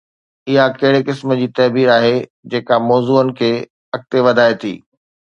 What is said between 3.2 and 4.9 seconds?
کي اڳتي وڌائي ٿي؟